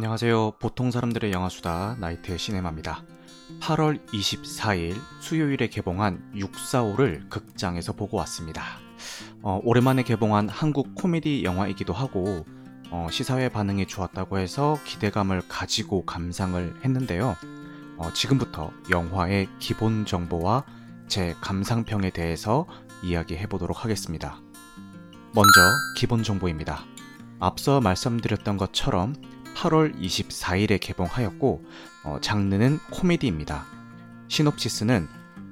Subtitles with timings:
[0.00, 0.52] 안녕하세요.
[0.52, 3.04] 보통 사람들의 영화수다 나이트 시네마입니다.
[3.60, 8.64] 8월 24일 수요일에 개봉한 645를 극장에서 보고 왔습니다.
[9.42, 12.46] 어, 오랜만에 개봉한 한국 코미디 영화이기도 하고
[12.90, 17.36] 어, 시사회 반응이 좋았다고 해서 기대감을 가지고 감상을 했는데요.
[17.98, 20.64] 어, 지금부터 영화의 기본 정보와
[21.08, 22.64] 제 감상평에 대해서
[23.02, 24.40] 이야기해 보도록 하겠습니다.
[25.34, 25.60] 먼저
[25.94, 26.86] 기본 정보입니다.
[27.38, 29.14] 앞서 말씀드렸던 것처럼
[29.54, 31.64] 8월 24일에 개봉하였고
[32.04, 33.66] 어, 장르는 코미디입니다.
[34.28, 35.08] 시놉시스는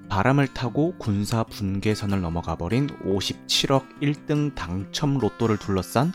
[0.09, 6.13] 바람을 타고 군사 분계선을 넘어가 버린 57억 1등 당첨 로또를 둘러싼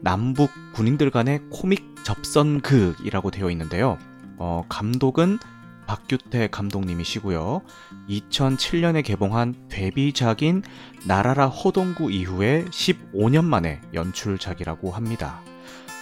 [0.00, 3.98] 남북 군인들 간의 코믹 접선극이라고 되어 있는데요.
[4.36, 5.38] 어, 감독은
[5.86, 7.62] 박규태 감독님이시고요.
[8.08, 10.62] 2007년에 개봉한 데뷔작인
[11.04, 15.42] 나라라 허동구 이후에 15년 만에 연출작이라고 합니다.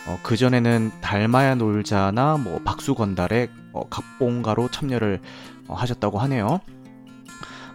[0.07, 5.21] 어, 그전에는 달마야 놀자나 뭐 박수건달의 어, 각본가로 참여를
[5.67, 6.61] 어, 하셨다고 하네요.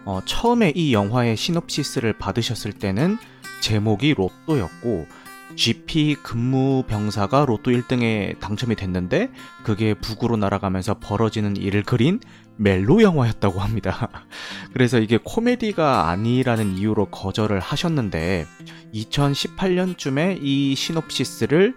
[0.06, 3.18] 어, 처음에 이 영화의 시놉시스를 받으셨을 때는
[3.62, 5.08] 제목이 로또였고
[5.56, 9.30] GP 근무 병사가 로또 1등에 당첨이 됐는데
[9.64, 12.20] 그게 북으로 날아가면서 벌어지는 일을 그린
[12.58, 14.10] 멜로 영화였다고 합니다.
[14.74, 18.46] 그래서 이게 코미디가 아니라는 이유로 거절을 하셨는데
[18.94, 21.76] 2018년쯤에 이 시놉시스를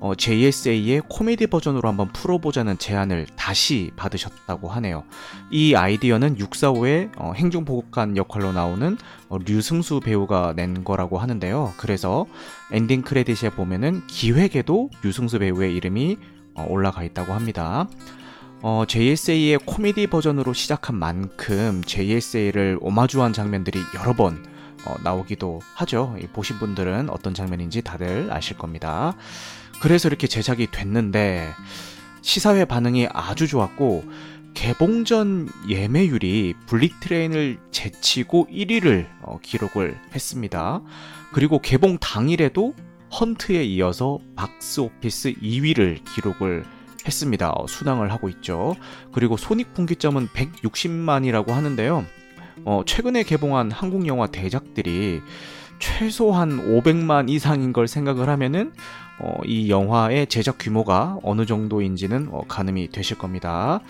[0.00, 5.04] 어, JSA의 코미디 버전으로 한번 풀어보자는 제안을 다시 받으셨다고 하네요.
[5.50, 8.96] 이 아이디어는 645의 어, 행정보급관 역할로 나오는
[9.28, 11.74] 어, 류승수 배우가 낸 거라고 하는데요.
[11.78, 12.26] 그래서
[12.70, 16.18] 엔딩 크레딧에 보면은 기획에도 류승수 배우의 이름이
[16.54, 17.88] 어, 올라가 있다고 합니다.
[18.60, 24.44] 어, JSA의 코미디 버전으로 시작한 만큼 JSA를 오마주한 장면들이 여러 번
[24.84, 26.16] 어, 나오기도 하죠.
[26.32, 29.14] 보신 분들은 어떤 장면인지 다들 아실 겁니다.
[29.80, 31.52] 그래서 이렇게 제작이 됐는데
[32.22, 34.04] 시사회 반응이 아주 좋았고
[34.54, 40.82] 개봉 전 예매율이 블릭트레인을 제치고 1위를 어, 기록을 했습니다.
[41.32, 42.74] 그리고 개봉 당일에도
[43.20, 46.77] 헌트에 이어서 박스 오피스 2위를 기록을 했습니다.
[47.54, 48.74] 어, 순항을 하고 있죠.
[49.12, 52.04] 그리고 손익분기점은 160만이라고 하는데요.
[52.64, 55.20] 어, 최근에 개봉한 한국 영화 대작들이
[55.78, 58.72] 최소한 500만 이상인 걸 생각을 하면은
[59.20, 63.80] 어, 이 영화의 제작 규모가 어느 정도인지는 어, 가늠이 되실 겁니다.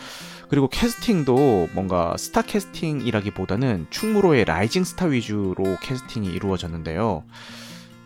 [0.49, 7.25] 그리고 캐스팅도 뭔가 스타 캐스팅이라기보다는 충무로의 rising 스타 위주로 캐스팅이 이루어졌는데요.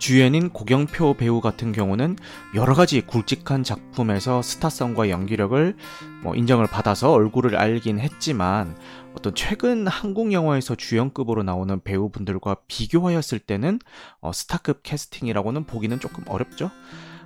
[0.03, 2.17] 주연인 고경표 배우 같은 경우는
[2.57, 5.77] 여러 가지 굵직한 작품에서 스타성과 연기력을
[6.25, 8.77] 뭐 인정을 받아서 얼굴을 알긴 했지만
[9.17, 13.79] 어떤 최근 한국 영화에서 주연급으로 나오는 배우분들과 비교하였을 때는
[14.21, 16.73] 어, 스타급 캐스팅이라고는 보기는 조금 어렵죠.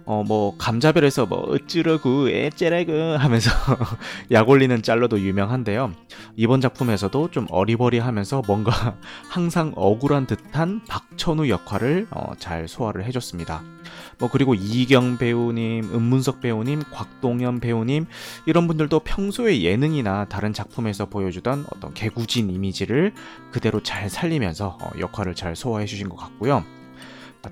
[0.06, 3.50] 어, 뭐, 감자별에서 뭐, 어찌러구, 에째라구 하면서
[4.30, 5.92] 약 올리는 짤로도 유명한데요.
[6.36, 8.96] 이번 작품에서도 좀 어리버리 하면서 뭔가
[9.28, 13.64] 항상 억울한 듯한 박천우 역할을 어, 잘 소화를 해줬습니다.
[14.20, 18.06] 뭐, 그리고 이이경 배우님, 음문석 배우님, 곽동현 배우님,
[18.46, 23.12] 이런 분들도 평소에 예능이나 다른 작품에서 보여주던 어떤 개구진 이미지를
[23.50, 26.64] 그대로 잘 살리면서 어, 역할을 잘 소화해 주신 것 같고요.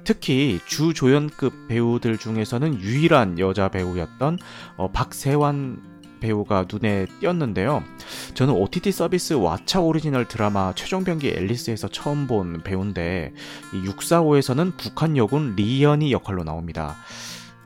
[0.05, 4.38] 특히 주조연급 배우들 중에서는 유일한 여자 배우였던
[4.77, 7.84] 어, 박세완 배우가 눈에 띄었는데요.
[8.32, 13.32] 저는 OTT 서비스 왓챠 오리지널 드라마 최종병기 앨리스에서 처음 본 배우인데
[13.75, 16.97] 이 645에서는 북한 여군 리연이 역할로 나옵니다.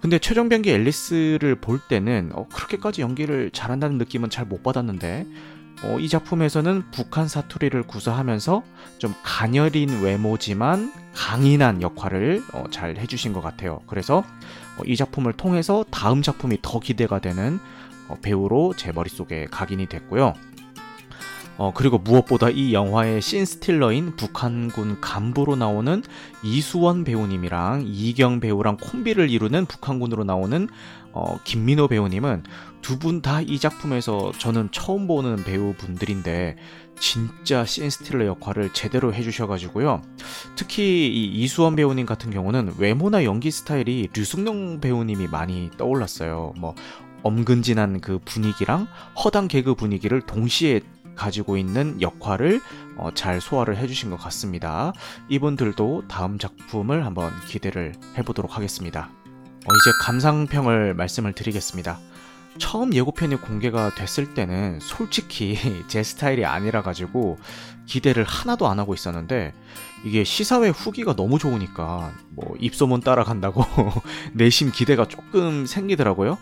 [0.00, 5.26] 근데 최종병기 앨리스를 볼 때는 어, 그렇게까지 연기를 잘한다는 느낌은 잘 못 받았는데
[5.84, 8.62] 어, 이 작품에서는 북한 사투리를 구사하면서
[8.98, 13.80] 좀 가녀린 외모지만 강인한 역할을 어, 잘 해주신 것 같아요.
[13.86, 14.18] 그래서
[14.76, 17.60] 어, 이 작품을 통해서 다음 작품이 더 기대가 되는
[18.08, 20.34] 어, 배우로 제 머릿속에 각인이 됐고요.
[21.58, 26.02] 어, 그리고 무엇보다 이 영화의 신스틸러인 북한군 간부로 나오는
[26.44, 30.68] 이수원 배우님이랑 이경 배우랑 콤비를 이루는 북한군으로 나오는
[31.12, 32.44] 어, 김민호 배우님은
[32.80, 36.56] 두 분 다 이 작품에서 저는 처음 보는 배우분들인데
[37.00, 40.02] 진짜 신스틸러 역할을 제대로 해주셔가지고요.
[40.54, 46.54] 특히 이 이수원 배우님 같은 경우는 외모나 연기 스타일이 류승룡 배우님이 많이 떠올랐어요.
[46.56, 46.74] 뭐
[47.22, 48.86] 엄근진한 그 분위기랑
[49.24, 50.80] 허당 개그 분위기를 동시에
[51.18, 52.60] 가지고 있는 역할을
[52.96, 54.92] 어, 잘 소화를 해주신 것 같습니다.
[55.28, 59.10] 이분들도 다음 작품을 한번 기대를 해보도록 하겠습니다.
[59.24, 61.98] 어, 이제 감상평을 말씀을 드리겠습니다.
[62.58, 67.38] 처음 예고편이 공개가 됐을 때는 솔직히 제 스타일이 아니라 가지고
[67.86, 69.54] 기대를 하나도 안 하고 있었는데
[70.04, 73.64] 이게 시사회 후기가 너무 좋으니까 뭐 입소문 따라간다고
[74.34, 76.38] 내심 기대가 조금 생기더라고요.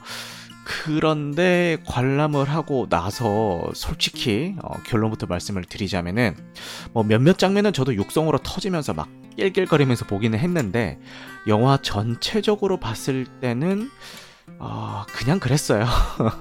[0.67, 6.35] 그런데 관람을 하고 나서 솔직히 어, 결론부터 말씀을 드리자면은
[6.93, 10.99] 뭐 몇몇 장면은 저도 육성으로 터지면서 막 낄낄거리면서 보기는 했는데
[11.47, 13.89] 영화 전체적으로 봤을 때는
[14.59, 15.87] 어, 그냥 그랬어요.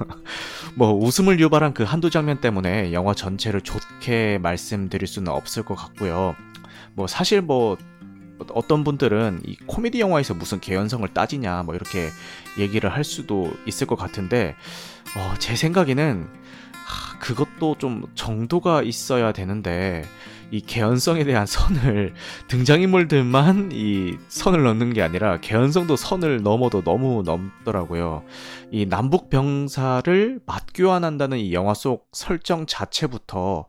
[0.74, 6.36] 뭐 웃음을 유발한 그 한두 장면 때문에 영화 전체를 좋게 말씀드릴 수는 없을 것 같고요.
[6.96, 7.78] 뭐 사실 뭐
[8.54, 12.10] 어떤 분들은 이 코미디 영화에서 무슨 개연성을 따지냐 뭐 이렇게
[12.58, 14.56] 얘기를 할 수도 있을 것 같은데
[15.18, 16.28] 어, 제 생각에는
[16.86, 20.04] 하, 그것도 좀 정도가 있어야 되는데
[20.52, 22.14] 이 개연성에 대한 선을
[22.48, 28.24] 등장인물들만 이 선을 넘는 게 아니라 개연성도 선을 넘어도 너무 넘더라고요.
[28.72, 33.66] 이 남북 병사를 맞교환한다는 이 영화 속 설정 자체부터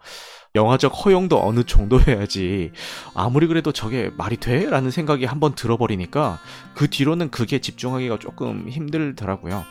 [0.57, 2.73] 영화적 허용도 어느 정도여야지
[3.15, 4.69] 아무리 그래도 저게 말이 돼?
[4.69, 6.41] 라는 생각이 한번 들어버리니까
[6.75, 9.65] 그 뒤로는 그게 집중하기가 조금 힘들더라고요.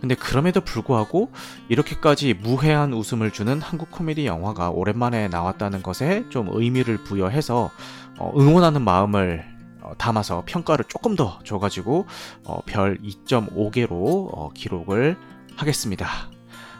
[0.00, 1.32] 근데 그럼에도 불구하고
[1.68, 7.70] 이렇게까지 무해한 웃음을 주는 한국 코미디 영화가 오랜만에 나왔다는 것에 좀 의미를 부여해서
[8.18, 9.44] 어, 응원하는 마음을
[9.82, 12.06] 어, 담아서 평가를 조금 더 줘가지고
[12.44, 13.90] 어, 별 2.5개로
[14.32, 15.16] 어, 기록을
[15.56, 16.37] 하겠습니다.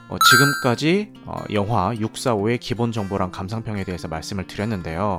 [0.09, 5.19] 어, 지금까지 어, 영화 645의 기본 정보랑 감상평에 대해서 말씀을 드렸는데요.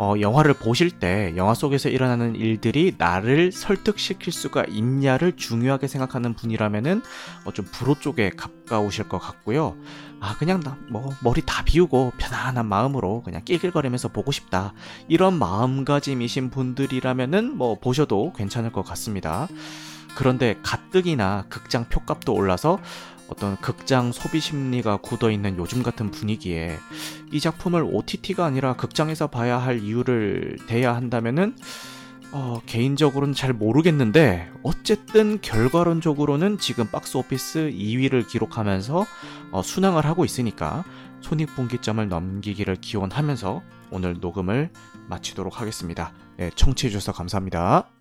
[0.00, 7.02] 어, 영화를 보실 때 영화 속에서 일어나는 일들이 나를 설득시킬 수가 있냐를 중요하게 생각하는 분이라면은
[7.44, 9.76] 어, 좀 불호 쪽에 가까우실 것 같고요.
[10.20, 14.72] 아 그냥 나, 뭐 머리 다 비우고 편안한 마음으로 그냥 낄낄거리면서 보고 싶다
[15.08, 19.48] 이런 마음가짐이신 분들이라면은 뭐 보셔도 괜찮을 것 같습니다.
[20.16, 22.78] 그런데 가뜩이나 극장 표값도 올라서
[23.28, 26.76] 어떤 극장 소비 심리가 굳어 있는 요즘 같은 분위기에
[27.32, 31.54] 이 작품을 OTT가 아니라 극장에서 봐야 할 이유를 대야 한다면은
[32.30, 39.06] 어, 개인적으로는 잘 모르겠는데 어쨌든 결과론적으로는 지금 박스 오피스 2위를 기록하면서
[39.52, 40.84] 어, 순항을 하고 있으니까
[41.22, 44.70] 손익분기점을 넘기기를 기원하면서 오늘 녹음을
[45.08, 46.12] 마치도록 하겠습니다.
[46.36, 47.97] 네, 청취해 주셔서 감사합니다.